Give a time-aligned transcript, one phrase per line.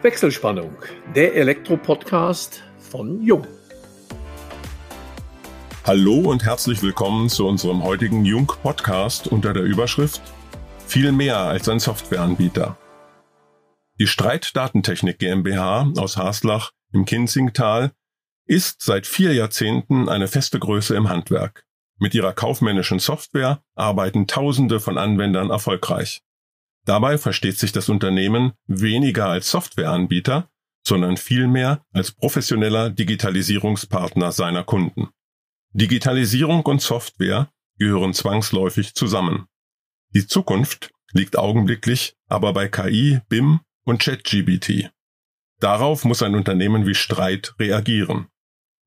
[0.00, 0.76] Wechselspannung,
[1.16, 3.44] der Elektro-Podcast von Jung.
[5.84, 10.22] Hallo und herzlich willkommen zu unserem heutigen Jung-Podcast unter der Überschrift
[10.86, 12.78] Viel mehr als ein Softwareanbieter.
[13.98, 17.90] Die Streitdatentechnik GmbH aus Haslach im Kinzingtal
[18.46, 21.64] ist seit vier Jahrzehnten eine feste Größe im Handwerk.
[21.98, 26.22] Mit ihrer kaufmännischen Software arbeiten Tausende von Anwendern erfolgreich.
[26.88, 30.48] Dabei versteht sich das Unternehmen weniger als Softwareanbieter,
[30.82, 35.10] sondern vielmehr als professioneller Digitalisierungspartner seiner Kunden.
[35.74, 39.48] Digitalisierung und Software gehören zwangsläufig zusammen.
[40.14, 44.90] Die Zukunft liegt augenblicklich aber bei KI, BIM und ChatGBT.
[45.60, 48.28] Darauf muss ein Unternehmen wie Streit reagieren.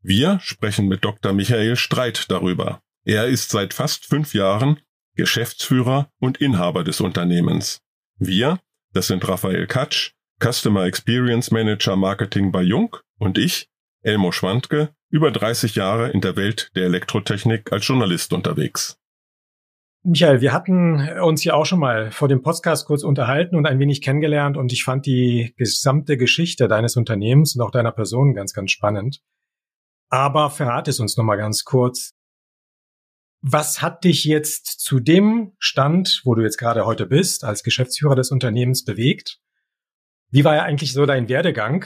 [0.02, 1.34] Wir sprechen mit Dr.
[1.34, 2.82] Michael Streit darüber.
[3.06, 4.80] Er ist seit fast fünf Jahren
[5.16, 7.80] Geschäftsführer und Inhaber des Unternehmens.
[8.24, 8.60] Wir,
[8.94, 13.68] das sind Raphael Katsch, Customer Experience Manager Marketing bei Jung und ich,
[14.04, 19.00] Elmo Schwandke, über 30 Jahre in der Welt der Elektrotechnik als Journalist unterwegs.
[20.04, 23.80] Michael, wir hatten uns ja auch schon mal vor dem Podcast kurz unterhalten und ein
[23.80, 28.54] wenig kennengelernt und ich fand die gesamte Geschichte deines Unternehmens und auch deiner Person ganz,
[28.54, 29.24] ganz spannend.
[30.10, 32.14] Aber verrate es uns nochmal ganz kurz.
[33.44, 38.16] Was hat dich jetzt zu dem Stand, wo du jetzt gerade heute bist, als Geschäftsführer
[38.16, 39.40] des Unternehmens bewegt?
[40.30, 41.86] Wie war ja eigentlich so dein Werdegang?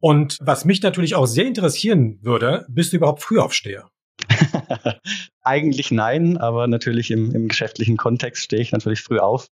[0.00, 3.90] Und was mich natürlich auch sehr interessieren würde, bist du überhaupt Frühaufsteher?
[5.42, 9.48] eigentlich nein, aber natürlich im, im geschäftlichen Kontext stehe ich natürlich früh auf.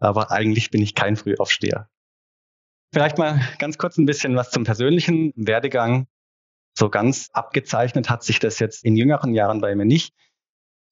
[0.00, 1.88] Aber eigentlich bin ich kein Frühaufsteher.
[2.92, 6.08] Vielleicht mal ganz kurz ein bisschen was zum persönlichen Werdegang.
[6.76, 10.12] So ganz abgezeichnet hat sich das jetzt in jüngeren Jahren bei mir nicht.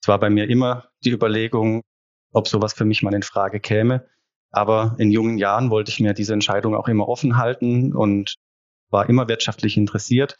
[0.02, 1.82] Es war bei mir immer die Überlegung,
[2.32, 4.06] ob sowas für mich mal in Frage käme.
[4.50, 8.34] Aber in jungen Jahren wollte ich mir diese Entscheidung auch immer offen halten und
[8.90, 10.36] war immer wirtschaftlich interessiert.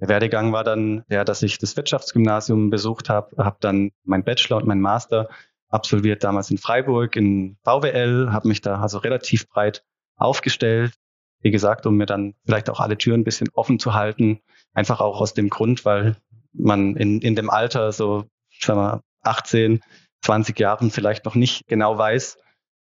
[0.00, 4.58] Der Werdegang war dann der, dass ich das Wirtschaftsgymnasium besucht habe, habe dann mein Bachelor
[4.58, 5.30] und mein Master
[5.68, 9.82] absolviert damals in Freiburg in VWL, habe mich da also relativ breit
[10.16, 10.92] aufgestellt.
[11.40, 14.40] Wie gesagt, um mir dann vielleicht auch alle Türen ein bisschen offen zu halten.
[14.74, 16.16] Einfach auch aus dem Grund, weil
[16.52, 18.26] man in, in dem Alter so
[18.60, 19.80] sagen wir, 18,
[20.22, 22.38] 20 Jahren vielleicht noch nicht genau weiß,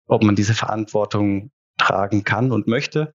[0.07, 3.13] ob man diese Verantwortung tragen kann und möchte.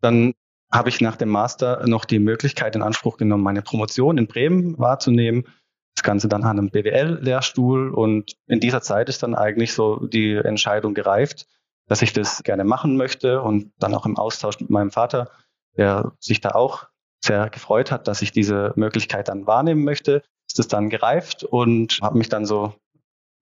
[0.00, 0.34] Dann
[0.72, 4.78] habe ich nach dem Master noch die Möglichkeit in Anspruch genommen, meine Promotion in Bremen
[4.78, 5.46] wahrzunehmen.
[5.94, 7.90] Das Ganze dann an einem BWL-Lehrstuhl.
[7.90, 11.46] Und in dieser Zeit ist dann eigentlich so die Entscheidung gereift,
[11.86, 15.30] dass ich das gerne machen möchte und dann auch im Austausch mit meinem Vater,
[15.76, 16.86] der sich da auch
[17.24, 22.00] sehr gefreut hat, dass ich diese Möglichkeit dann wahrnehmen möchte, ist es dann gereift und
[22.02, 22.74] habe mich dann so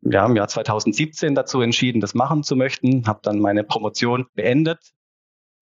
[0.02, 4.92] ja, im Jahr 2017 dazu entschieden, das machen zu möchten, habe dann meine Promotion beendet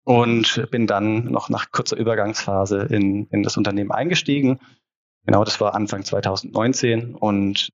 [0.03, 4.59] und bin dann noch nach kurzer Übergangsphase in, in das Unternehmen eingestiegen.
[5.25, 7.69] Genau, das war Anfang 2019 und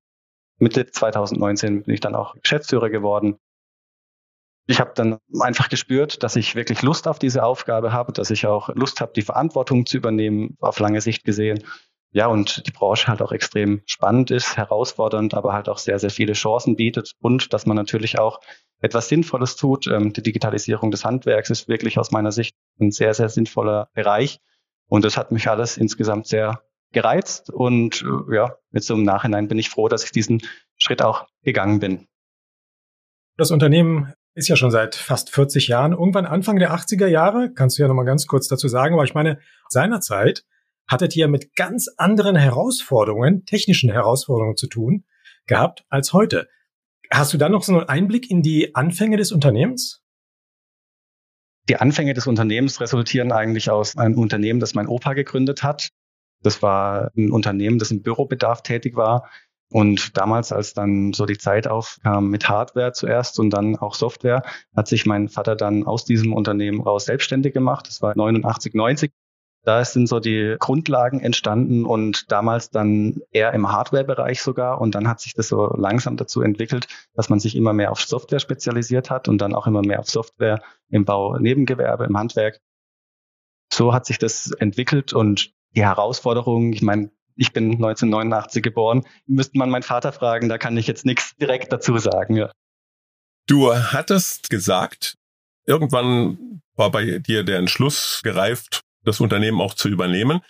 [0.59, 3.37] Mitte 2019 bin ich dann auch Geschäftsführer geworden.
[4.69, 8.47] Ich habe dann einfach gespürt, dass ich wirklich Lust auf diese Aufgabe habe, dass ich
[8.47, 11.63] auch Lust habe, die Verantwortung zu übernehmen, auf lange Sicht gesehen
[12.11, 16.09] ja, und die Branche halt auch extrem spannend ist, herausfordernd, aber halt auch sehr, sehr
[16.09, 18.39] viele Chancen bietet und dass man natürlich auch
[18.79, 19.87] etwas Sinnvolles tut.
[19.87, 24.39] Ähm, die Digitalisierung des Handwerks ist wirklich aus meiner Sicht ein sehr, sehr sinnvoller Bereich.
[24.87, 26.61] Und das hat mich alles insgesamt sehr
[26.93, 27.49] gereizt.
[27.49, 30.41] Und äh, ja, jetzt so im Nachhinein bin ich froh, dass ich diesen
[30.77, 32.07] Schritt auch gegangen bin.
[33.35, 37.77] Das Unternehmen ist ja schon seit fast 40 Jahren, irgendwann Anfang der 80er Jahre, kannst
[37.77, 40.43] du ja nochmal ganz kurz dazu sagen, aber ich meine, seinerzeit
[40.87, 45.05] hattet ihr mit ganz anderen Herausforderungen, technischen Herausforderungen zu tun
[45.45, 46.47] gehabt als heute.
[47.11, 50.03] Hast du da noch so einen Einblick in die Anfänge des Unternehmens?
[51.69, 55.89] Die Anfänge des Unternehmens resultieren eigentlich aus einem Unternehmen, das mein Opa gegründet hat.
[56.41, 59.29] Das war ein Unternehmen, das im Bürobedarf tätig war.
[59.69, 64.43] Und damals, als dann so die Zeit aufkam mit Hardware zuerst und dann auch Software,
[64.75, 67.87] hat sich mein Vater dann aus diesem Unternehmen raus selbstständig gemacht.
[67.87, 69.11] Das war 89, 90.
[69.67, 74.79] Da sind so die Grundlagen entstanden und damals dann eher im Hardware-Bereich sogar.
[74.79, 77.99] Und dann hat sich das so langsam dazu entwickelt, dass man sich immer mehr auf
[77.99, 82.61] Software spezialisiert hat und dann auch immer mehr auf Software im Bau, Nebengewerbe, im Handwerk.
[83.73, 89.57] So hat sich das entwickelt und die Herausforderung, ich meine, ich bin 1989 geboren, müsste
[89.57, 92.37] man meinen Vater fragen, da kann ich jetzt nichts direkt dazu sagen.
[92.37, 92.51] Ja.
[93.47, 95.15] Du hattest gesagt,
[95.65, 100.41] irgendwann war bei dir der Entschluss gereift, das Unternehmen auch zu übernehmen.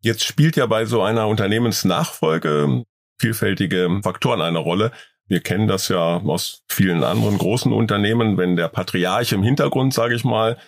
[0.00, 2.84] Jetzt spielt ja bei so einer Unternehmensnachfolge
[3.18, 4.92] vielfältige Faktoren eine Rolle.
[5.26, 10.14] Wir kennen das ja aus vielen anderen großen Unternehmen, wenn der Patriarch im Hintergrund, sage
[10.14, 10.58] ich mal,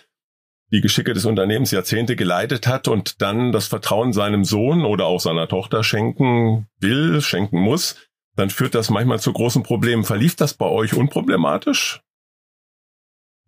[0.71, 5.19] die Geschicke des Unternehmens Jahrzehnte geleitet hat und dann das Vertrauen seinem Sohn oder auch
[5.19, 7.95] seiner Tochter schenken will, schenken muss,
[8.35, 10.03] dann führt das manchmal zu großen Problemen.
[10.03, 12.01] Verlief das bei euch unproblematisch?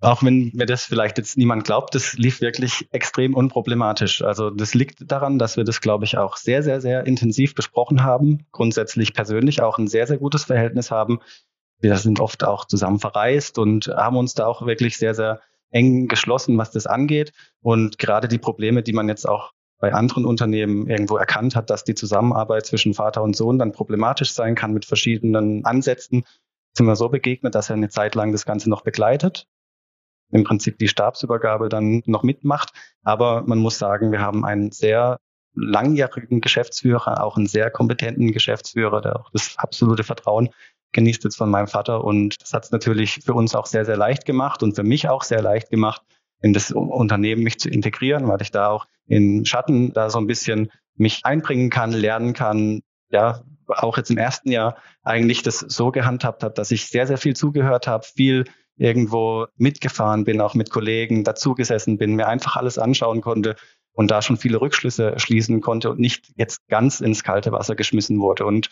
[0.02, 4.22] Auch wenn mir das vielleicht jetzt niemand glaubt, das lief wirklich extrem unproblematisch.
[4.22, 8.04] Also das liegt daran, dass wir das, glaube ich, auch sehr, sehr, sehr intensiv besprochen
[8.04, 8.46] haben.
[8.54, 11.20] Grundsätzlich persönlich auch ein sehr, sehr gutes Verhältnis haben.
[11.82, 15.42] Wir sind oft auch zusammen verreist und haben uns da auch wirklich sehr, sehr
[15.72, 17.34] eng geschlossen, was das angeht.
[17.62, 21.84] Und gerade die Probleme, die man jetzt auch bei anderen Unternehmen irgendwo erkannt hat, dass
[21.84, 26.24] die Zusammenarbeit zwischen Vater und Sohn dann problematisch sein kann mit verschiedenen Ansätzen,
[26.74, 29.48] sind wir so begegnet, dass er eine Zeit lang das Ganze noch begleitet
[30.32, 32.72] im Prinzip die Stabsübergabe dann noch mitmacht.
[33.04, 35.20] Aber man muss sagen, wir haben einen sehr
[35.56, 40.50] langjährigen Geschäftsführer, auch einen sehr kompetenten Geschäftsführer, der auch das absolute Vertrauen
[40.92, 42.04] genießt jetzt von meinem Vater.
[42.04, 45.08] Und das hat es natürlich für uns auch sehr, sehr leicht gemacht und für mich
[45.10, 46.02] auch sehr leicht gemacht,
[46.42, 50.28] in das Unternehmen mich zu integrieren, weil ich da auch in Schatten da so ein
[50.28, 52.82] bisschen mich einbringen kann, lernen kann,
[53.12, 57.18] ja, auch jetzt im ersten Jahr eigentlich das so gehandhabt habe, dass ich sehr, sehr
[57.18, 58.46] viel zugehört habe, viel
[58.80, 63.56] irgendwo mitgefahren bin, auch mit Kollegen dazugesessen bin, mir einfach alles anschauen konnte
[63.92, 68.20] und da schon viele Rückschlüsse schließen konnte und nicht jetzt ganz ins kalte Wasser geschmissen
[68.20, 68.46] wurde.
[68.46, 68.70] Und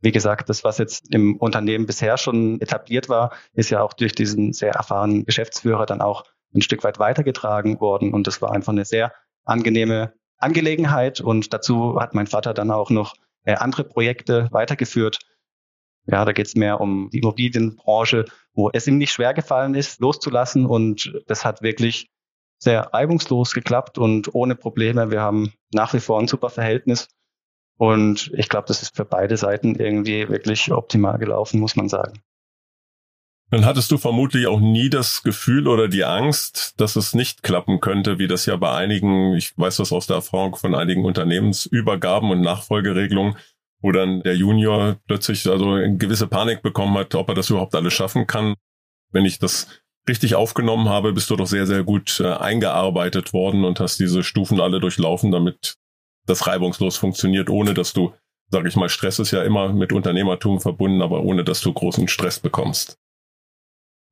[0.00, 4.12] wie gesagt, das, was jetzt im Unternehmen bisher schon etabliert war, ist ja auch durch
[4.12, 6.24] diesen sehr erfahrenen Geschäftsführer dann auch
[6.54, 8.12] ein Stück weit weitergetragen worden.
[8.12, 9.12] Und das war einfach eine sehr
[9.44, 11.20] angenehme Angelegenheit.
[11.20, 13.14] Und dazu hat mein Vater dann auch noch
[13.44, 15.18] äh, andere Projekte weitergeführt,
[16.10, 18.24] ja, da geht es mehr um die Immobilienbranche,
[18.54, 20.64] wo es ihm nicht schwer gefallen ist, loszulassen.
[20.64, 22.10] Und das hat wirklich
[22.58, 25.10] sehr reibungslos geklappt und ohne Probleme.
[25.10, 27.08] Wir haben nach wie vor ein super Verhältnis.
[27.76, 32.20] Und ich glaube, das ist für beide Seiten irgendwie wirklich optimal gelaufen, muss man sagen.
[33.50, 37.80] Dann hattest du vermutlich auch nie das Gefühl oder die Angst, dass es nicht klappen
[37.80, 42.30] könnte, wie das ja bei einigen, ich weiß das aus der Erfahrung von einigen Unternehmensübergaben
[42.30, 43.36] und Nachfolgeregelungen,
[43.80, 47.74] wo dann der Junior plötzlich also eine gewisse Panik bekommen hat, ob er das überhaupt
[47.74, 48.54] alles schaffen kann.
[49.10, 49.68] Wenn ich das
[50.08, 54.22] richtig aufgenommen habe, bist du doch sehr, sehr gut äh, eingearbeitet worden und hast diese
[54.22, 55.76] Stufen alle durchlaufen, damit
[56.26, 58.12] das reibungslos funktioniert, ohne dass du,
[58.50, 62.08] sag ich mal, Stress ist ja immer mit Unternehmertum verbunden, aber ohne dass du großen
[62.08, 62.98] Stress bekommst.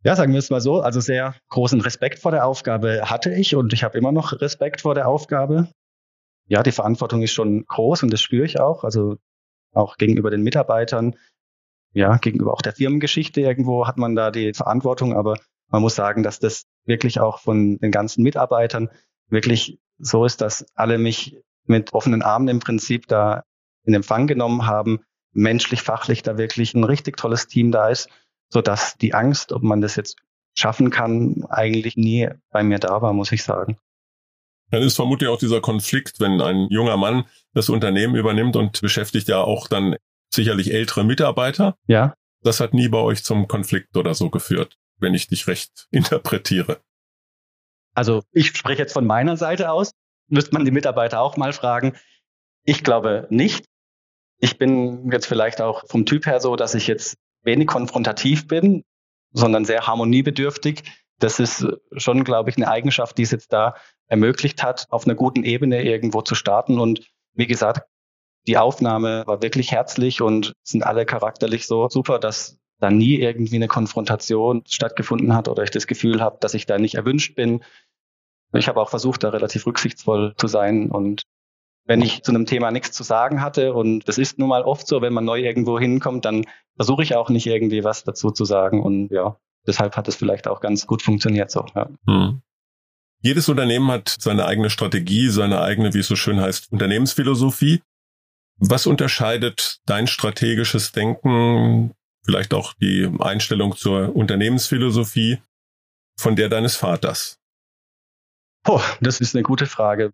[0.04, 3.56] Ja, sagen wir es mal so, also sehr großen Respekt vor der Aufgabe hatte ich
[3.56, 5.68] und ich habe immer noch Respekt vor der Aufgabe.
[6.46, 8.84] Ja, die Verantwortung ist schon groß und das spüre ich auch.
[8.84, 9.16] Also
[9.76, 11.17] auch gegenüber den Mitarbeitern,
[11.93, 15.37] ja, gegenüber auch der Firmengeschichte irgendwo hat man da die Verantwortung, aber
[15.69, 18.90] man muss sagen, dass das wirklich auch von den ganzen Mitarbeitern
[19.28, 23.43] wirklich so ist, dass alle mich mit offenen Armen im Prinzip da
[23.84, 25.00] in Empfang genommen haben,
[25.32, 28.08] menschlich, fachlich da wirklich ein richtig tolles Team da ist,
[28.49, 30.17] so dass die Angst, ob man das jetzt
[30.55, 33.78] schaffen kann, eigentlich nie bei mir da war, muss ich sagen.
[34.70, 37.24] Dann ist vermutlich auch dieser Konflikt, wenn ein junger Mann
[37.54, 39.96] das Unternehmen übernimmt und beschäftigt ja auch dann
[40.32, 41.76] sicherlich ältere Mitarbeiter.
[41.86, 42.14] Ja.
[42.42, 46.80] Das hat nie bei euch zum Konflikt oder so geführt, wenn ich dich recht interpretiere.
[47.94, 49.92] Also ich spreche jetzt von meiner Seite aus.
[50.28, 51.96] Müsste man die Mitarbeiter auch mal fragen.
[52.64, 53.64] Ich glaube nicht.
[54.38, 58.82] Ich bin jetzt vielleicht auch vom Typ her so, dass ich jetzt wenig konfrontativ bin,
[59.32, 60.82] sondern sehr harmoniebedürftig.
[61.18, 61.66] Das ist
[61.96, 63.74] schon, glaube ich, eine Eigenschaft, die es jetzt da
[64.08, 66.78] ermöglicht hat, auf einer guten Ebene irgendwo zu starten.
[66.78, 67.88] Und wie gesagt,
[68.46, 73.56] die Aufnahme war wirklich herzlich und sind alle charakterlich so super, dass da nie irgendwie
[73.56, 77.64] eine Konfrontation stattgefunden hat oder ich das Gefühl habe, dass ich da nicht erwünscht bin.
[78.52, 81.23] Ich habe auch versucht, da relativ rücksichtsvoll zu sein und
[81.87, 84.87] wenn ich zu einem Thema nichts zu sagen hatte und das ist nun mal oft
[84.87, 86.44] so, wenn man neu irgendwo hinkommt, dann
[86.75, 90.49] versuche ich auch nicht irgendwie was dazu zu sagen und ja, deshalb hat es vielleicht
[90.49, 91.64] auch ganz gut funktioniert so.
[91.75, 91.88] Ja.
[92.06, 92.42] Hm.
[93.20, 97.82] Jedes Unternehmen hat seine eigene Strategie, seine eigene, wie es so schön heißt, Unternehmensphilosophie.
[98.58, 101.92] Was unterscheidet dein strategisches Denken,
[102.25, 105.38] vielleicht auch die Einstellung zur Unternehmensphilosophie
[106.18, 107.38] von der deines Vaters?
[108.66, 110.12] Oh, das ist eine gute Frage.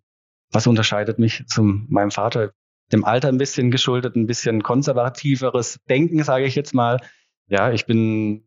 [0.51, 2.51] Was unterscheidet mich zu meinem Vater?
[2.91, 6.99] Dem Alter ein bisschen geschuldet, ein bisschen konservativeres Denken, sage ich jetzt mal.
[7.47, 8.43] Ja, ich bin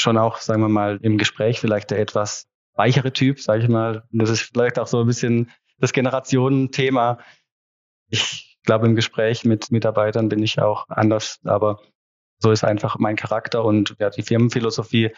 [0.00, 4.04] schon auch, sagen wir mal, im Gespräch vielleicht der etwas weichere Typ, sage ich mal.
[4.12, 7.18] Das ist vielleicht auch so ein bisschen das Generationenthema.
[8.08, 11.80] Ich glaube, im Gespräch mit Mitarbeitern bin ich auch anders, aber
[12.38, 15.12] so ist einfach mein Charakter und ja, die Firmenphilosophie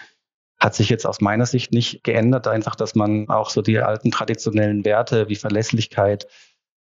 [0.58, 2.46] hat sich jetzt aus meiner Sicht nicht geändert.
[2.46, 6.26] Einfach, dass man auch so die alten traditionellen Werte wie Verlässlichkeit,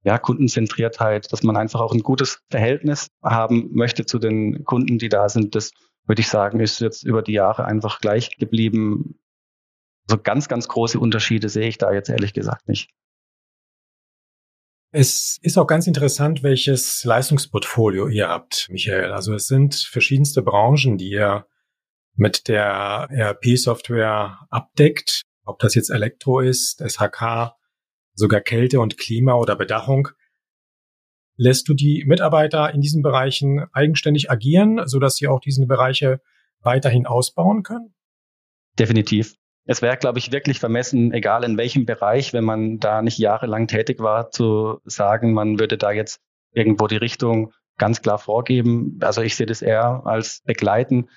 [0.03, 5.09] ja, Kundenzentriertheit, dass man einfach auch ein gutes Verhältnis haben möchte zu den Kunden, die
[5.09, 5.55] da sind.
[5.55, 5.71] Das
[6.07, 9.19] würde ich sagen, ist jetzt über die Jahre einfach gleich geblieben
[10.09, 12.89] So ganz, ganz große Unterschiede sehe ich da jetzt ehrlich gesagt nicht.
[14.91, 19.11] Es ist auch ganz interessant, welches Leistungsportfolio ihr habt, Michael.
[19.11, 21.45] Also es sind verschiedenste Branchen, die ihr
[22.15, 25.23] mit der ERP-Software abdeckt.
[25.43, 27.53] Ob das jetzt Elektro ist, SHK,
[28.13, 30.09] sogar Kälte und Klima oder Bedachung.
[31.37, 36.19] Lässt du die Mitarbeiter in diesen Bereichen eigenständig agieren, sodass sie auch diese Bereiche
[36.61, 37.93] weiterhin ausbauen können?
[38.79, 39.35] Definitiv.
[39.65, 43.67] Es wäre, glaube ich, wirklich vermessen, egal in welchem Bereich, wenn man da nicht jahrelang
[43.67, 46.21] tätig war, zu sagen, man würde da jetzt
[46.53, 48.97] irgendwo die Richtung ganz klar vorgeben.
[49.01, 51.09] Also ich sehe das eher als begleiten.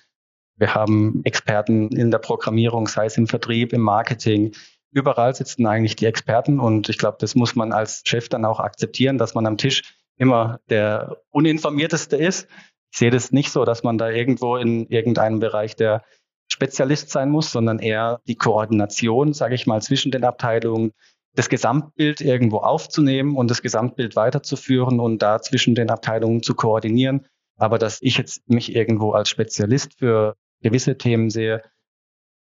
[0.57, 4.53] Wir haben Experten in der Programmierung, sei es im Vertrieb, im Marketing.
[4.91, 8.61] Überall sitzen eigentlich die Experten und ich glaube, das muss man als Chef dann auch
[8.61, 9.83] akzeptieren, dass man am Tisch
[10.21, 12.47] immer der uninformierteste ist.
[12.93, 16.05] Ich sehe das nicht so, dass man da irgendwo in irgendeinem Bereich der
[16.53, 20.93] Spezialist sein muss, sondern eher die Koordination, sage ich mal, zwischen den Abteilungen,
[21.35, 27.27] das Gesamtbild irgendwo aufzunehmen und das Gesamtbild weiterzuführen und da zwischen den Abteilungen zu koordinieren.
[27.57, 31.63] Aber dass ich jetzt mich irgendwo als Spezialist für gewisse Themen sehe,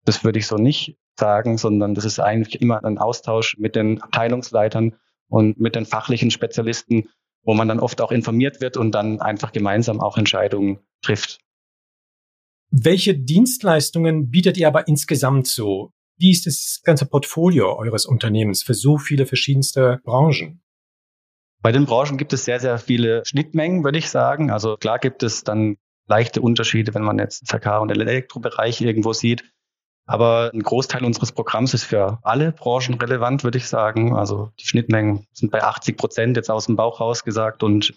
[0.05, 4.01] das würde ich so nicht sagen, sondern das ist eigentlich immer ein Austausch mit den
[4.01, 4.95] Abteilungsleitern
[5.29, 7.09] und mit den fachlichen Spezialisten,
[7.47, 11.39] wo man dann oft auch informiert wird und dann einfach gemeinsam auch Entscheidungen trifft.
[12.71, 15.93] Welche Dienstleistungen bietet ihr aber insgesamt so?
[16.19, 20.61] Wie ist das ganze Portfolio eures Unternehmens für so viele verschiedenste Branchen?
[21.63, 24.51] Bei den Branchen gibt es sehr, sehr viele Schnittmengen, würde ich sagen.
[24.51, 25.77] Also klar gibt es dann
[26.07, 29.45] leichte Unterschiede, wenn man jetzt Verkehr- und Elektrobereich irgendwo sieht.
[30.07, 34.15] Aber ein Großteil unseres Programms ist für alle Branchen relevant, würde ich sagen.
[34.15, 37.65] Also die Schnittmengen sind bei 80 Prozent jetzt aus dem Bauch raus gesagt.
[37.65, 37.93] Und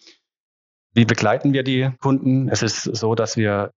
[0.93, 2.49] wie begleiten wir die Kunden?
[2.49, 3.71] Es ist so, dass wir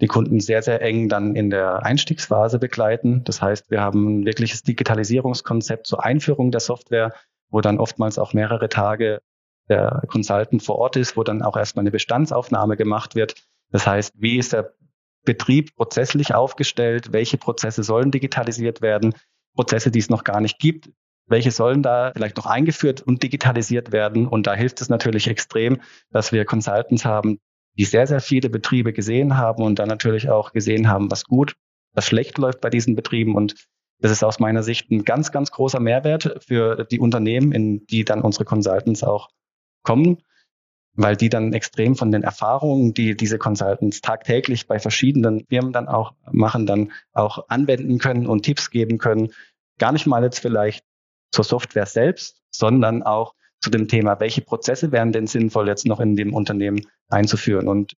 [0.00, 3.22] die Kunden sehr, sehr eng dann in der Einstiegsphase begleiten.
[3.24, 7.12] Das heißt, wir haben ein wirkliches Digitalisierungskonzept zur Einführung der Software,
[7.50, 9.20] wo dann oftmals auch mehrere Tage
[9.68, 13.34] der Consultant vor Ort ist, wo dann auch erstmal eine Bestandsaufnahme gemacht wird.
[13.70, 14.72] Das heißt, wie ist der
[15.24, 17.12] Betrieb prozesslich aufgestellt?
[17.12, 19.14] Welche Prozesse sollen digitalisiert werden?
[19.54, 20.90] Prozesse, die es noch gar nicht gibt.
[21.26, 24.26] Welche sollen da vielleicht noch eingeführt und digitalisiert werden?
[24.26, 27.38] Und da hilft es natürlich extrem, dass wir Consultants haben,
[27.78, 31.54] die sehr, sehr viele Betriebe gesehen haben und dann natürlich auch gesehen haben, was gut,
[31.92, 33.36] was schlecht läuft bei diesen Betrieben.
[33.36, 33.68] Und
[34.00, 38.04] das ist aus meiner Sicht ein ganz, ganz großer Mehrwert für die Unternehmen, in die
[38.04, 39.28] dann unsere Consultants auch
[39.82, 40.18] kommen,
[41.02, 45.88] weil die dann extrem von den Erfahrungen, die diese Consultants tagtäglich bei verschiedenen Firmen dann
[45.88, 49.32] auch machen, dann auch anwenden können und Tipps geben können.
[49.78, 50.84] Gar nicht mal jetzt vielleicht
[51.30, 56.00] zur Software selbst, sondern auch zu dem Thema, welche Prozesse wären denn sinnvoll jetzt noch
[56.00, 57.68] in dem Unternehmen einzuführen.
[57.68, 57.96] Und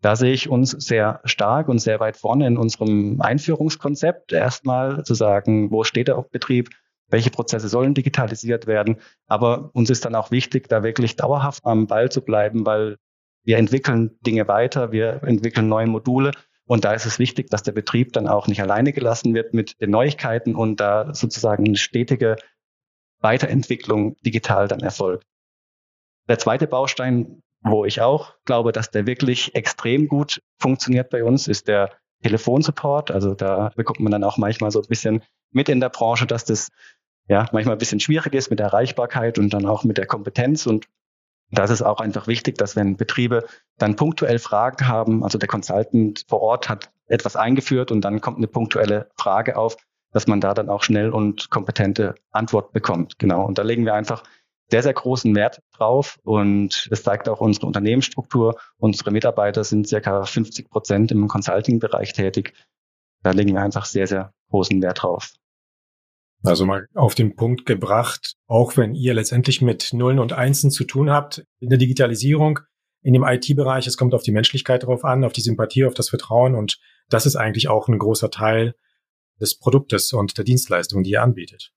[0.00, 4.32] da sehe ich uns sehr stark und sehr weit vorne in unserem Einführungskonzept.
[4.32, 6.70] Erstmal zu sagen, wo steht der Betrieb?
[7.08, 9.00] Welche Prozesse sollen digitalisiert werden?
[9.26, 12.96] Aber uns ist dann auch wichtig, da wirklich dauerhaft am Ball zu bleiben, weil
[13.44, 16.32] wir entwickeln Dinge weiter, wir entwickeln neue Module.
[16.66, 19.80] Und da ist es wichtig, dass der Betrieb dann auch nicht alleine gelassen wird mit
[19.80, 22.36] den Neuigkeiten und da sozusagen eine stetige
[23.20, 25.24] Weiterentwicklung digital dann erfolgt.
[26.28, 31.48] Der zweite Baustein, wo ich auch glaube, dass der wirklich extrem gut funktioniert bei uns,
[31.48, 31.90] ist der
[32.22, 33.10] Telefonsupport.
[33.10, 36.44] Also da bekommt man dann auch manchmal so ein bisschen mit in der Branche, dass
[36.44, 36.68] das
[37.28, 40.66] ja manchmal ein bisschen schwierig ist mit der Erreichbarkeit und dann auch mit der Kompetenz.
[40.66, 40.86] Und
[41.50, 43.46] das ist auch einfach wichtig, dass wenn Betriebe
[43.78, 48.38] dann punktuell Fragen haben, also der Consultant vor Ort hat etwas eingeführt und dann kommt
[48.38, 49.76] eine punktuelle Frage auf,
[50.12, 53.18] dass man da dann auch schnell und kompetente Antwort bekommt.
[53.18, 53.44] Genau.
[53.44, 54.22] Und da legen wir einfach
[54.70, 58.58] sehr, sehr großen Wert drauf und es zeigt auch unsere Unternehmensstruktur.
[58.76, 62.52] Unsere Mitarbeiter sind circa 50 Prozent im Consulting-Bereich tätig.
[63.22, 65.32] Da legen wir einfach sehr, sehr großen Wert drauf.
[66.44, 70.84] Also mal auf den Punkt gebracht, auch wenn ihr letztendlich mit Nullen und Einsen zu
[70.84, 72.60] tun habt in der Digitalisierung,
[73.02, 76.10] in dem IT-Bereich, es kommt auf die Menschlichkeit drauf an, auf die Sympathie, auf das
[76.10, 76.78] Vertrauen und
[77.08, 78.74] das ist eigentlich auch ein großer Teil
[79.40, 81.72] des Produktes und der Dienstleistung, die ihr anbietet.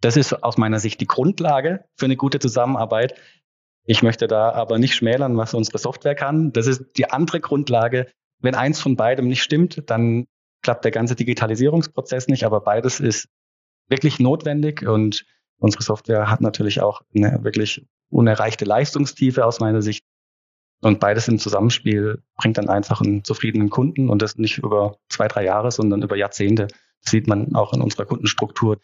[0.00, 3.14] Das ist aus meiner Sicht die Grundlage für eine gute Zusammenarbeit.
[3.84, 6.52] Ich möchte da aber nicht schmälern, was unsere Software kann.
[6.52, 8.10] Das ist die andere Grundlage.
[8.40, 10.26] Wenn eins von beidem nicht stimmt, dann
[10.62, 13.28] klappt der ganze Digitalisierungsprozess nicht, aber beides ist
[13.90, 15.26] wirklich notwendig und
[15.58, 20.04] unsere Software hat natürlich auch eine wirklich unerreichte Leistungstiefe aus meiner Sicht.
[20.82, 25.28] Und beides im Zusammenspiel bringt dann einfach einen zufriedenen Kunden und das nicht über zwei,
[25.28, 26.68] drei Jahre, sondern über Jahrzehnte.
[27.02, 28.78] Das sieht man auch in unserer Kundenstruktur.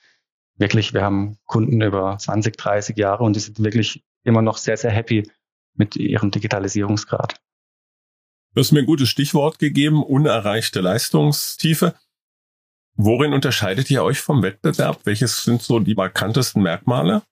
[0.59, 4.77] Wirklich, wir haben Kunden über 20, 30 Jahre und die sind wirklich immer noch sehr,
[4.77, 5.31] sehr happy
[5.75, 7.41] mit ihrem Digitalisierungsgrad.
[8.55, 11.95] Du hast mir ein gutes Stichwort gegeben, unerreichte Leistungstiefe.
[12.97, 15.01] Worin unterscheidet ihr euch vom Wettbewerb?
[15.05, 17.23] Welches sind so die markantesten Merkmale?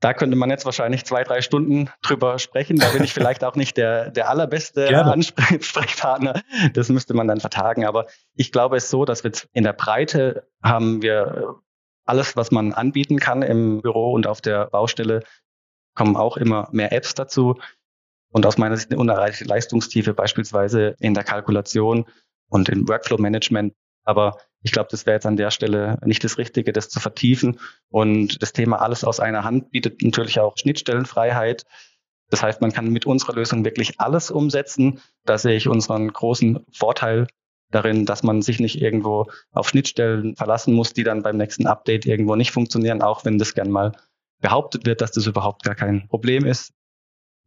[0.00, 2.78] Da könnte man jetzt wahrscheinlich zwei, drei Stunden drüber sprechen.
[2.78, 6.42] Da bin ich vielleicht auch nicht der, der allerbeste Ansprechpartner.
[6.72, 7.84] Das müsste man dann vertagen.
[7.84, 11.56] Aber ich glaube es ist so, dass wir in der Breite haben wir
[12.04, 15.24] alles, was man anbieten kann im Büro und auf der Baustelle,
[15.94, 17.56] kommen auch immer mehr Apps dazu.
[18.30, 22.06] Und aus meiner Sicht eine unerreichte Leistungstiefe beispielsweise in der Kalkulation
[22.48, 23.74] und im Workflow-Management.
[24.08, 27.60] Aber ich glaube, das wäre jetzt an der Stelle nicht das Richtige, das zu vertiefen.
[27.90, 31.66] Und das Thema alles aus einer Hand bietet natürlich auch Schnittstellenfreiheit.
[32.30, 35.02] Das heißt, man kann mit unserer Lösung wirklich alles umsetzen.
[35.26, 37.26] Da sehe ich unseren großen Vorteil
[37.70, 42.06] darin, dass man sich nicht irgendwo auf Schnittstellen verlassen muss, die dann beim nächsten Update
[42.06, 43.92] irgendwo nicht funktionieren, auch wenn das gern mal
[44.40, 46.72] behauptet wird, dass das überhaupt gar kein Problem ist.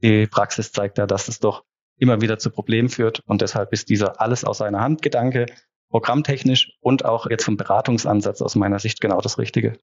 [0.04, 1.64] Die Praxis zeigt ja, dass es doch
[1.98, 5.48] immer wieder zu Problemen führt und deshalb ist dieser alles aus einer Hand Gedanke
[5.92, 9.78] programmtechnisch und auch jetzt vom Beratungsansatz aus meiner Sicht genau das Richtige.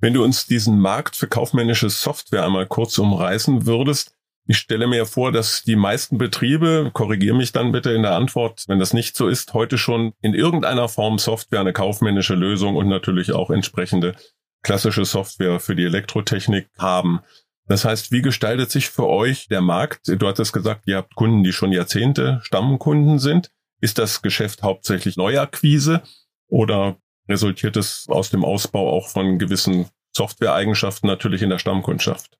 [0.00, 4.14] Wenn du uns diesen Markt für kaufmännische Software einmal kurz umreißen würdest,
[4.46, 8.64] ich stelle mir vor, dass die meisten Betriebe, korrigiere mich dann bitte in der Antwort,
[8.66, 12.88] wenn das nicht so ist, heute schon in irgendeiner Form Software, eine kaufmännische Lösung und
[12.88, 14.16] natürlich auch entsprechende
[14.62, 17.20] klassische Software für die Elektrotechnik haben.
[17.68, 20.08] Das heißt, wie gestaltet sich für euch der Markt?
[20.08, 23.52] Du hattest gesagt, ihr habt Kunden, die schon Jahrzehnte Stammkunden sind.
[23.80, 26.02] Ist das Geschäft hauptsächlich Neuakquise
[26.48, 26.96] oder
[27.28, 32.36] resultiert es aus dem Ausbau auch von gewissen Softwareeigenschaften natürlich in der Stammkundschaft?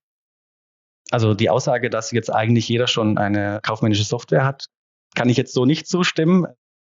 [1.11, 4.67] Also die Aussage, dass jetzt eigentlich jeder schon eine kaufmännische Software hat,
[5.15, 6.47] kann ich jetzt so nicht zustimmen.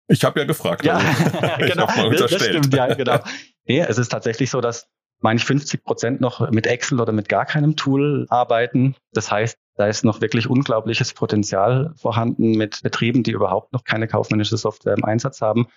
[0.07, 0.85] Ich habe ja gefragt.
[0.85, 1.57] Ja, also.
[1.59, 1.87] genau.
[2.11, 3.19] das, das stimmt, ja, genau.
[3.65, 4.87] Nee, es ist tatsächlich so, dass
[5.21, 8.95] meine ich 50 Prozent noch mit Excel oder mit gar keinem Tool arbeiten.
[9.13, 14.07] Das heißt, da ist noch wirklich unglaubliches Potenzial vorhanden mit Betrieben, die überhaupt noch keine
[14.07, 15.67] kaufmännische Software im Einsatz haben.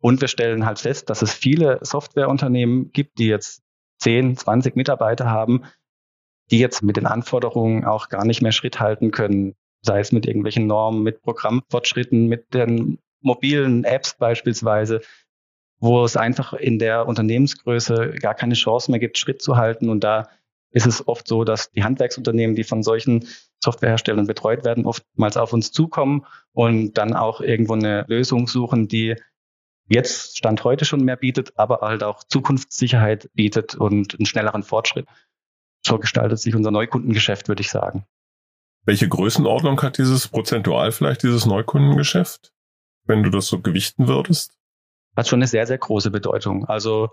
[0.00, 3.62] Und wir stellen halt fest, dass es viele Softwareunternehmen gibt, die jetzt
[4.00, 5.62] 10, 20 Mitarbeiter haben,
[6.50, 10.26] die jetzt mit den Anforderungen auch gar nicht mehr Schritt halten können, sei es mit
[10.26, 15.02] irgendwelchen Normen, mit Programmfortschritten, mit den mobilen Apps beispielsweise,
[15.78, 19.88] wo es einfach in der Unternehmensgröße gar keine Chance mehr gibt, Schritt zu halten.
[19.88, 20.28] Und da
[20.72, 23.28] ist es oft so, dass die Handwerksunternehmen, die von solchen
[23.62, 29.16] Softwareherstellern betreut werden, oftmals auf uns zukommen und dann auch irgendwo eine Lösung suchen, die
[29.86, 35.06] jetzt Stand heute schon mehr bietet, aber halt auch Zukunftssicherheit bietet und einen schnelleren Fortschritt
[35.84, 38.06] so gestaltet sich unser Neukundengeschäft, würde ich sagen.
[38.84, 42.52] Welche Größenordnung hat dieses prozentual vielleicht, dieses Neukundengeschäft,
[43.04, 44.56] wenn du das so gewichten würdest?
[45.16, 46.64] Hat schon eine sehr, sehr große Bedeutung.
[46.66, 47.10] Also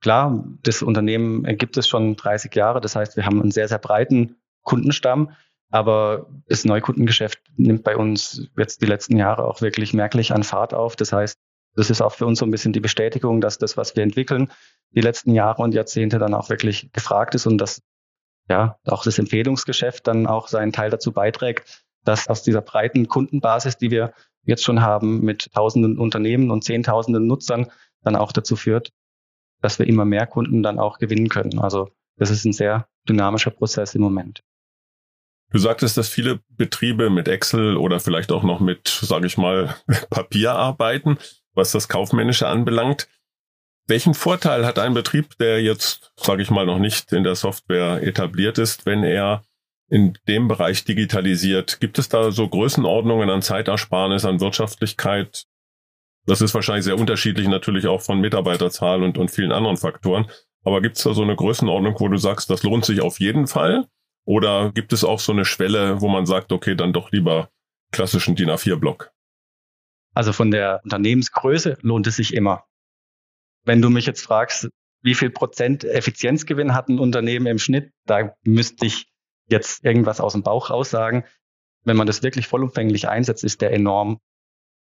[0.00, 2.80] klar, das Unternehmen gibt es schon 30 Jahre.
[2.80, 5.30] Das heißt, wir haben einen sehr, sehr breiten Kundenstamm.
[5.70, 10.72] Aber das Neukundengeschäft nimmt bei uns jetzt die letzten Jahre auch wirklich merklich an Fahrt
[10.72, 10.96] auf.
[10.96, 11.36] Das heißt,
[11.74, 14.50] das ist auch für uns so ein bisschen die Bestätigung, dass das, was wir entwickeln,
[14.94, 17.82] die letzten Jahre und Jahrzehnte dann auch wirklich gefragt ist und dass
[18.48, 23.76] ja auch das Empfehlungsgeschäft dann auch seinen Teil dazu beiträgt, dass aus dieser breiten Kundenbasis,
[23.76, 24.12] die wir
[24.44, 27.70] jetzt schon haben, mit tausenden Unternehmen und zehntausenden Nutzern,
[28.02, 28.90] dann auch dazu führt,
[29.60, 31.58] dass wir immer mehr Kunden dann auch gewinnen können.
[31.58, 34.42] Also das ist ein sehr dynamischer Prozess im Moment.
[35.50, 39.74] Du sagtest, dass viele Betriebe mit Excel oder vielleicht auch noch mit, sage ich mal,
[40.10, 41.18] Papier arbeiten,
[41.54, 43.08] was das Kaufmännische anbelangt.
[43.86, 48.02] Welchen Vorteil hat ein Betrieb, der jetzt, sage ich mal, noch nicht in der Software
[48.02, 49.42] etabliert ist, wenn er
[49.88, 51.80] in dem Bereich digitalisiert?
[51.80, 55.46] Gibt es da so Größenordnungen an Zeitersparnis, an Wirtschaftlichkeit?
[56.28, 60.30] Das ist wahrscheinlich sehr unterschiedlich natürlich auch von Mitarbeiterzahl und, und vielen anderen Faktoren.
[60.62, 63.46] Aber gibt es da so eine Größenordnung, wo du sagst, das lohnt sich auf jeden
[63.46, 63.86] Fall?
[64.26, 67.48] Oder gibt es auch so eine Schwelle, wo man sagt, okay, dann doch lieber
[67.92, 69.10] klassischen DIN A4-Block?
[70.12, 72.66] Also von der Unternehmensgröße lohnt es sich immer.
[73.64, 74.68] Wenn du mich jetzt fragst,
[75.00, 79.06] wie viel Prozent Effizienzgewinn hat ein Unternehmen im Schnitt, da müsste ich
[79.48, 81.24] jetzt irgendwas aus dem Bauch raussagen.
[81.84, 84.20] Wenn man das wirklich vollumfänglich einsetzt, ist der enorm.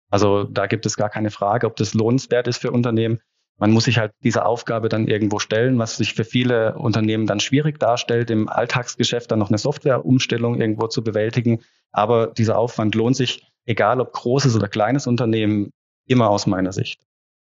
[0.10, 3.20] Also da gibt es gar keine Frage, ob das lohnenswert ist für Unternehmen.
[3.60, 7.40] Man muss sich halt dieser Aufgabe dann irgendwo stellen, was sich für viele Unternehmen dann
[7.40, 11.62] schwierig darstellt, im Alltagsgeschäft dann noch eine Softwareumstellung irgendwo zu bewältigen.
[11.92, 15.72] Aber dieser Aufwand lohnt sich, egal ob großes oder kleines Unternehmen,
[16.08, 17.02] immer aus meiner Sicht.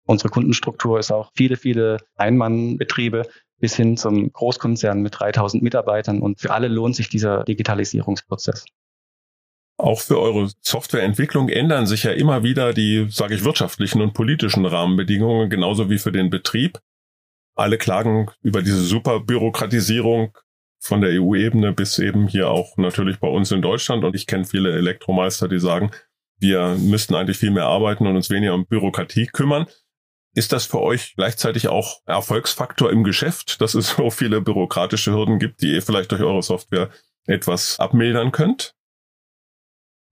[0.07, 6.41] Unsere Kundenstruktur ist auch viele, viele Einmannbetriebe bis hin zum Großkonzern mit 3000 Mitarbeitern und
[6.41, 8.65] für alle lohnt sich dieser Digitalisierungsprozess.
[9.79, 14.67] Auch für eure Softwareentwicklung ändern sich ja immer wieder die, sage ich, wirtschaftlichen und politischen
[14.67, 16.81] Rahmenbedingungen, genauso wie für den Betrieb.
[17.55, 20.37] Alle klagen über diese Superbürokratisierung
[20.81, 24.05] von der EU-Ebene bis eben hier auch natürlich bei uns in Deutschland.
[24.05, 25.93] Und ich kenne viele Elektromeister, die sagen,
[26.41, 29.67] wir müssten eigentlich viel mehr arbeiten und uns weniger um Bürokratie kümmern.
[30.35, 35.39] Ist das für euch gleichzeitig auch Erfolgsfaktor im Geschäft, dass es so viele bürokratische Hürden
[35.39, 36.91] gibt, die ihr vielleicht durch eure Software
[37.27, 38.75] etwas abmildern könnt?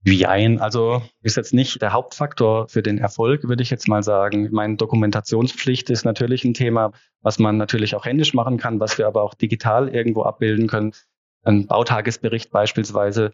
[0.09, 4.03] Wie ein, also ist jetzt nicht der Hauptfaktor für den Erfolg, würde ich jetzt mal
[4.03, 4.47] sagen.
[4.53, 9.05] Meine Dokumentationspflicht ist natürlich ein Thema, was man natürlich auch händisch machen kann, was wir
[9.05, 10.93] aber auch digital irgendwo abbilden können.
[11.43, 13.33] Ein Bautagesbericht beispielsweise,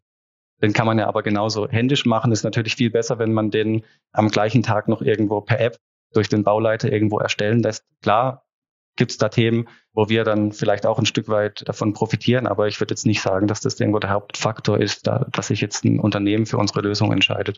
[0.63, 2.31] den kann man ja aber genauso händisch machen.
[2.31, 5.77] Ist natürlich viel besser, wenn man den am gleichen Tag noch irgendwo per App
[6.11, 7.85] durch den Bauleiter irgendwo erstellen lässt.
[8.01, 8.47] Klar,
[8.95, 12.47] gibt es da Themen, wo wir dann vielleicht auch ein Stück weit davon profitieren.
[12.47, 15.61] Aber ich würde jetzt nicht sagen, dass das irgendwo der Hauptfaktor ist, da, dass sich
[15.61, 17.57] jetzt ein Unternehmen für unsere Lösung entscheidet.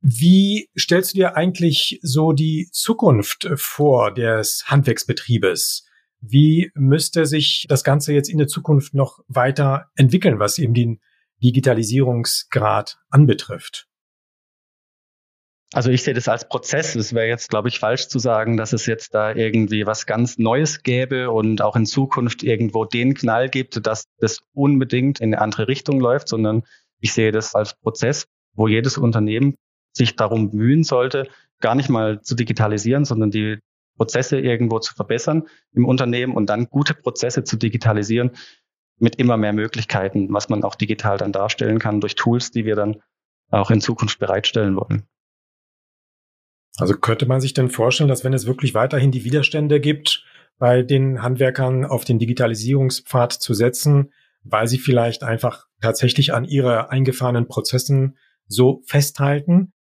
[0.00, 5.86] Wie stellst du dir eigentlich so die Zukunft vor des Handwerksbetriebes?
[6.20, 11.00] Wie müsste sich das Ganze jetzt in der Zukunft noch weiter entwickeln, was eben den
[11.42, 13.88] Digitalisierungsgrad anbetrifft?
[15.72, 16.94] Also ich sehe das als Prozess.
[16.94, 20.38] Es wäre jetzt, glaube ich, falsch zu sagen, dass es jetzt da irgendwie was ganz
[20.38, 25.42] Neues gäbe und auch in Zukunft irgendwo den Knall gibt, dass das unbedingt in eine
[25.42, 26.62] andere Richtung läuft, sondern
[27.00, 29.56] ich sehe das als Prozess, wo jedes Unternehmen
[29.92, 31.28] sich darum bemühen sollte,
[31.60, 33.58] gar nicht mal zu digitalisieren, sondern die
[33.96, 38.32] Prozesse irgendwo zu verbessern im Unternehmen und dann gute Prozesse zu digitalisieren
[38.98, 42.76] mit immer mehr Möglichkeiten, was man auch digital dann darstellen kann durch Tools, die wir
[42.76, 43.02] dann
[43.50, 45.06] auch in Zukunft bereitstellen wollen.
[46.76, 50.24] Also könnte man sich denn vorstellen, dass wenn es wirklich weiterhin die Widerstände gibt,
[50.58, 54.12] bei den Handwerkern auf den Digitalisierungspfad zu setzen,
[54.42, 59.72] weil sie vielleicht einfach tatsächlich an ihre eingefahrenen Prozessen so festhalten,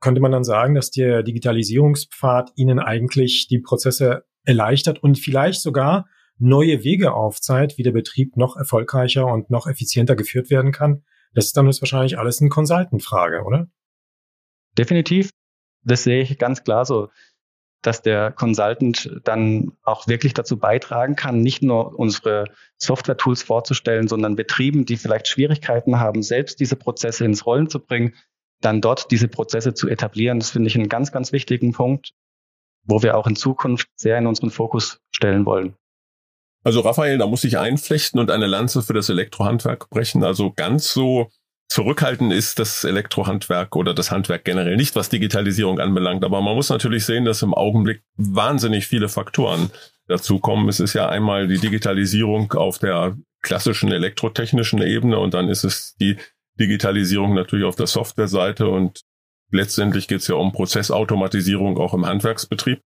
[0.00, 6.06] könnte man dann sagen, dass der Digitalisierungspfad ihnen eigentlich die Prozesse erleichtert und vielleicht sogar
[6.38, 11.04] neue Wege aufzeigt, wie der Betrieb noch erfolgreicher und noch effizienter geführt werden kann.
[11.32, 13.68] Das ist dann wahrscheinlich alles eine Consultant-Frage, oder?
[14.76, 15.30] Definitiv
[15.84, 17.10] das sehe ich ganz klar so,
[17.82, 22.46] dass der Consultant dann auch wirklich dazu beitragen kann, nicht nur unsere
[22.78, 28.14] Software-Tools vorzustellen, sondern Betrieben, die vielleicht Schwierigkeiten haben, selbst diese Prozesse ins Rollen zu bringen,
[28.60, 30.40] dann dort diese Prozesse zu etablieren.
[30.40, 32.14] Das finde ich einen ganz, ganz wichtigen Punkt,
[32.84, 35.76] wo wir auch in Zukunft sehr in unseren Fokus stellen wollen.
[36.62, 40.24] Also Raphael, da muss ich einflechten und eine Lanze für das Elektrohandwerk brechen.
[40.24, 41.28] Also ganz so
[41.68, 46.24] Zurückhaltend ist das Elektrohandwerk oder das Handwerk generell nicht, was Digitalisierung anbelangt.
[46.24, 49.70] Aber man muss natürlich sehen, dass im Augenblick wahnsinnig viele Faktoren
[50.06, 50.68] dazukommen.
[50.68, 55.94] Es ist ja einmal die Digitalisierung auf der klassischen elektrotechnischen Ebene und dann ist es
[55.96, 56.16] die
[56.60, 59.02] Digitalisierung natürlich auf der Softwareseite und
[59.50, 62.80] letztendlich geht es ja um Prozessautomatisierung auch im Handwerksbetrieb.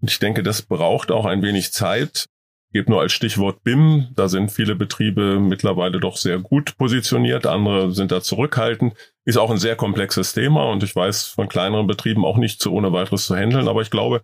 [0.00, 2.26] Und ich denke, das braucht auch ein wenig Zeit,
[2.72, 4.08] gebe nur als Stichwort BIM.
[4.14, 7.46] Da sind viele Betriebe mittlerweile doch sehr gut positioniert.
[7.46, 8.94] Andere sind da zurückhaltend.
[9.24, 12.72] Ist auch ein sehr komplexes Thema und ich weiß von kleineren Betrieben auch nicht so
[12.72, 13.68] ohne weiteres zu handeln.
[13.68, 14.22] Aber ich glaube,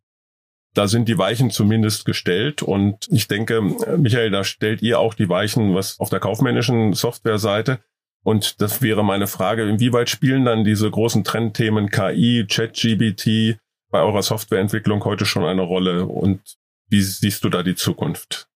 [0.74, 2.62] da sind die Weichen zumindest gestellt.
[2.62, 3.62] Und ich denke,
[3.96, 7.80] Michael, da stellt ihr auch die Weichen, was auf der kaufmännischen Softwareseite.
[8.22, 13.58] Und das wäre meine Frage, inwieweit spielen dann diese großen Trendthemen KI, ChatGBT
[13.90, 16.06] bei eurer Softwareentwicklung heute schon eine Rolle?
[16.06, 16.40] Und
[16.88, 18.48] wie siehst du da die Zukunft?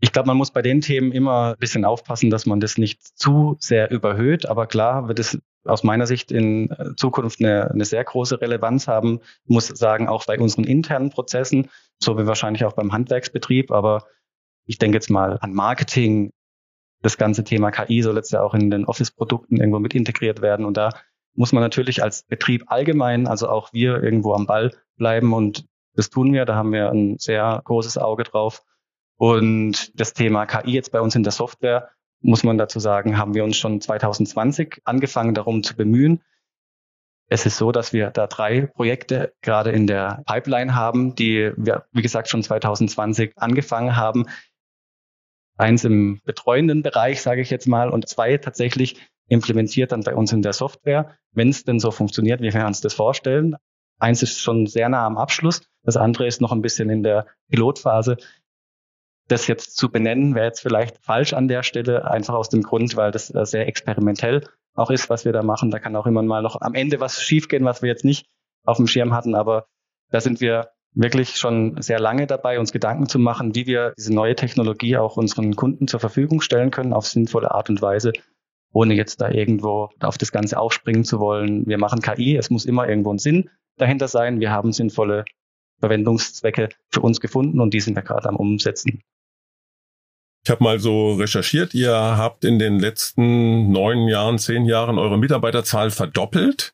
[0.00, 3.00] Ich glaube, man muss bei den Themen immer ein bisschen aufpassen, dass man das nicht
[3.18, 4.46] zu sehr überhöht.
[4.46, 9.20] Aber klar wird es aus meiner Sicht in Zukunft eine, eine sehr große Relevanz haben.
[9.46, 13.70] Muss sagen, auch bei unseren internen Prozessen, so wie wahrscheinlich auch beim Handwerksbetrieb.
[13.70, 14.04] Aber
[14.66, 16.30] ich denke jetzt mal an Marketing.
[17.02, 20.66] Das ganze Thema KI soll jetzt ja auch in den Office-Produkten irgendwo mit integriert werden.
[20.66, 20.90] Und da
[21.34, 26.10] muss man natürlich als Betrieb allgemein, also auch wir irgendwo am Ball bleiben und das
[26.10, 28.62] tun wir, da haben wir ein sehr großes Auge drauf.
[29.16, 33.34] Und das Thema KI jetzt bei uns in der Software, muss man dazu sagen, haben
[33.34, 36.22] wir uns schon 2020 angefangen darum zu bemühen.
[37.28, 41.86] Es ist so, dass wir da drei Projekte gerade in der Pipeline haben, die wir,
[41.92, 44.26] wie gesagt, schon 2020 angefangen haben.
[45.56, 50.32] Eins im betreuenden Bereich, sage ich jetzt mal, und zwei tatsächlich implementiert dann bei uns
[50.32, 53.56] in der Software, wenn es denn so funktioniert, wie wir uns das vorstellen.
[53.98, 57.26] Eins ist schon sehr nah am Abschluss, das andere ist noch ein bisschen in der
[57.48, 58.16] Pilotphase.
[59.28, 62.96] Das jetzt zu benennen, wäre jetzt vielleicht falsch an der Stelle, einfach aus dem Grund,
[62.96, 65.70] weil das äh, sehr experimentell auch ist, was wir da machen.
[65.70, 68.26] Da kann auch immer mal noch am Ende was schiefgehen, was wir jetzt nicht
[68.64, 69.34] auf dem Schirm hatten.
[69.34, 69.66] Aber
[70.10, 74.14] da sind wir wirklich schon sehr lange dabei, uns Gedanken zu machen, wie wir diese
[74.14, 78.12] neue Technologie auch unseren Kunden zur Verfügung stellen können auf sinnvolle Art und Weise,
[78.72, 81.66] ohne jetzt da irgendwo auf das Ganze aufspringen zu wollen.
[81.66, 84.40] Wir machen KI, es muss immer irgendwo einen Sinn dahinter sein.
[84.40, 85.24] Wir haben sinnvolle
[85.80, 89.00] Verwendungszwecke für uns gefunden und die sind wir gerade am Umsetzen.
[90.44, 95.18] Ich habe mal so recherchiert, ihr habt in den letzten neun Jahren, zehn Jahren eure
[95.18, 96.72] Mitarbeiterzahl verdoppelt.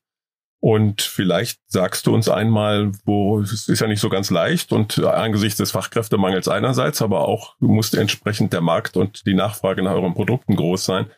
[0.61, 4.99] Und vielleicht sagst du uns einmal, wo es ist ja nicht so ganz leicht und
[5.01, 10.15] angesichts des Fachkräftemangels einerseits, aber auch muss entsprechend der Markt und die Nachfrage nach euren
[10.15, 11.11] Produkten groß sein,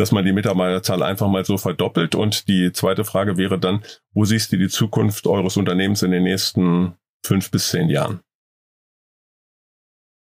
[0.00, 2.14] dass man die Mitarbeiterzahl einfach mal so verdoppelt.
[2.14, 3.82] Und die zweite Frage wäre dann,
[4.14, 8.20] wo siehst du die Zukunft eures Unternehmens in den nächsten fünf bis zehn Jahren?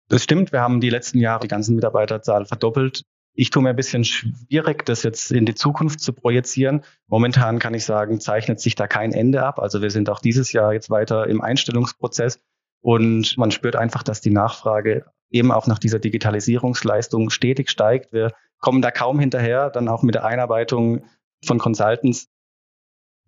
[0.09, 3.03] Das stimmt, wir haben die letzten Jahre die ganzen Mitarbeiterzahl verdoppelt.
[3.35, 6.83] Ich tue mir ein bisschen schwierig, das jetzt in die Zukunft zu projizieren.
[7.07, 9.61] Momentan kann ich sagen, zeichnet sich da kein Ende ab.
[9.61, 12.41] Also wir sind auch dieses Jahr jetzt weiter im Einstellungsprozess
[12.81, 18.13] und man spürt einfach, dass die Nachfrage eben auch nach dieser Digitalisierungsleistung stetig steigt.
[18.13, 21.05] Wir kommen da kaum hinterher, dann auch mit der Einarbeitung
[21.45, 22.29] von Consultants.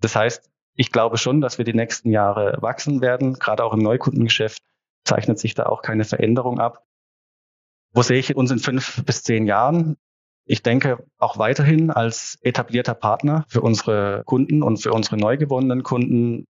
[0.00, 3.34] Das heißt, ich glaube schon, dass wir die nächsten Jahre wachsen werden.
[3.34, 4.62] Gerade auch im Neukundengeschäft
[5.04, 6.84] zeichnet sich da auch keine Veränderung ab.
[7.92, 9.96] Wo sehe ich uns in fünf bis zehn Jahren?
[10.46, 15.82] Ich denke auch weiterhin als etablierter Partner für unsere Kunden und für unsere neu gewonnenen
[15.82, 16.46] Kunden.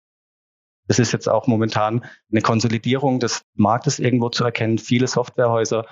[0.87, 4.77] Es ist jetzt auch momentan eine Konsolidierung des Marktes irgendwo zu erkennen.
[4.77, 5.85] Viele Softwarehäuser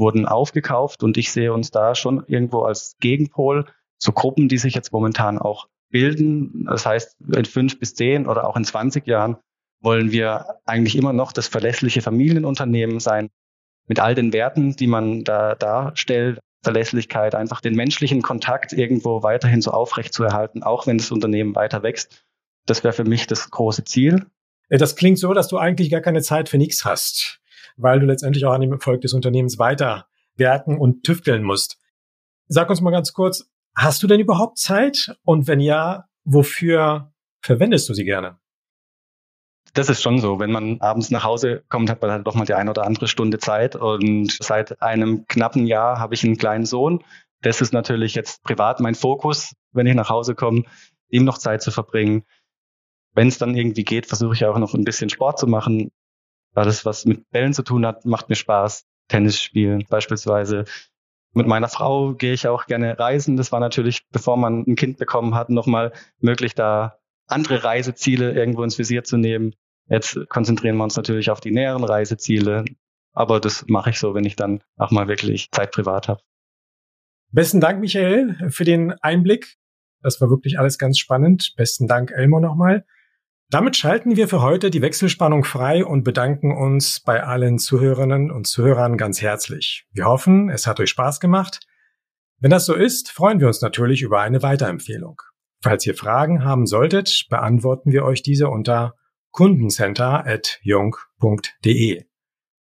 [0.00, 3.66] wurden aufgekauft und ich sehe uns da schon irgendwo als Gegenpol
[3.98, 6.66] zu Gruppen, die sich jetzt momentan auch bilden.
[6.68, 9.36] Das heißt, in fünf bis zehn oder auch in 20 Jahren
[9.80, 13.30] wollen wir eigentlich immer noch das verlässliche Familienunternehmen sein,
[13.86, 19.62] mit all den Werten, die man da darstellt, Verlässlichkeit, einfach den menschlichen Kontakt irgendwo weiterhin
[19.62, 22.24] so aufrecht zu erhalten, auch wenn das Unternehmen weiter wächst.
[22.66, 24.26] Das wäre für mich das große Ziel.
[24.68, 27.39] Das klingt so, dass du eigentlich gar keine Zeit für nichts hast,
[27.76, 30.06] weil du letztendlich auch an dem Erfolg des Unternehmens weiter
[30.36, 31.78] werken und tüfteln musst.
[32.48, 35.16] Sag uns mal ganz kurz, hast du denn überhaupt Zeit?
[35.22, 38.38] Und wenn ja, wofür verwendest du sie gerne?
[39.74, 40.40] Das ist schon so.
[40.40, 43.06] Wenn man abends nach Hause kommt, hat man halt doch mal die eine oder andere
[43.06, 43.76] Stunde Zeit.
[43.76, 47.04] Und seit einem knappen Jahr habe ich einen kleinen Sohn.
[47.42, 50.64] Das ist natürlich jetzt privat mein Fokus, wenn ich nach Hause komme,
[51.08, 52.24] ihm noch Zeit zu verbringen.
[53.14, 55.90] Wenn es dann irgendwie geht, versuche ich auch noch ein bisschen Sport zu machen.
[56.54, 58.84] Alles, was mit Bällen zu tun hat, macht mir Spaß.
[59.08, 60.64] Tennis spielen beispielsweise.
[61.32, 63.36] Mit meiner Frau gehe ich auch gerne reisen.
[63.36, 68.64] Das war natürlich, bevor man ein Kind bekommen hat, nochmal möglich, da andere Reiseziele irgendwo
[68.64, 69.54] ins Visier zu nehmen.
[69.88, 72.64] Jetzt konzentrieren wir uns natürlich auf die näheren Reiseziele,
[73.12, 76.20] aber das mache ich so, wenn ich dann auch mal wirklich Zeit privat habe.
[77.32, 79.56] Besten Dank, Michael, für den Einblick.
[80.02, 81.54] Das war wirklich alles ganz spannend.
[81.56, 82.84] Besten Dank, Elmo, nochmal.
[83.50, 88.46] Damit schalten wir für heute die Wechselspannung frei und bedanken uns bei allen Zuhörerinnen und
[88.46, 89.88] Zuhörern ganz herzlich.
[89.90, 91.58] Wir hoffen, es hat euch Spaß gemacht.
[92.38, 95.20] Wenn das so ist, freuen wir uns natürlich über eine Weiterempfehlung.
[95.60, 98.94] Falls ihr Fragen haben solltet, beantworten wir euch diese unter
[99.32, 102.04] kundencenter.jung.de.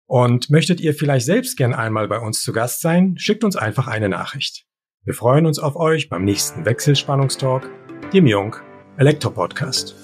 [0.08, 3.88] Und möchtet ihr vielleicht selbst gern einmal bei uns zu Gast sein, schickt uns einfach
[3.88, 4.66] eine Nachricht.
[5.04, 7.70] Wir freuen uns auf euch beim nächsten Wechselspannungstalk,
[8.12, 8.56] dem Jung
[8.98, 9.96] Elektro Podcast.